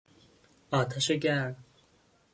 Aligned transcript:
آتش 0.71 1.11
گرم 1.11 1.55